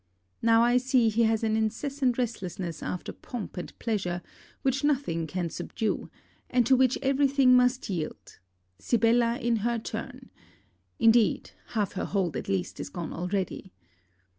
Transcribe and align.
Now, 0.41 0.63
I 0.63 0.77
see 0.77 1.09
he 1.09 1.25
has 1.25 1.43
an 1.43 1.55
incessant 1.55 2.17
restlessness 2.17 2.81
after 2.81 3.13
pomp 3.13 3.55
and 3.55 3.77
pleasure 3.77 4.23
which 4.63 4.83
nothing 4.83 5.27
can 5.27 5.51
subdue, 5.51 6.09
and 6.49 6.65
to 6.65 6.75
which 6.75 6.97
every 7.03 7.27
thing 7.27 7.55
must 7.55 7.87
yield: 7.87 8.39
Sibella 8.79 9.37
in 9.37 9.57
her 9.57 9.77
turn 9.77 10.31
indeed, 10.97 11.51
half 11.75 11.91
her 11.93 12.05
hold 12.05 12.35
at 12.35 12.49
least 12.49 12.79
is 12.79 12.89
gone 12.89 13.13
already. 13.13 13.73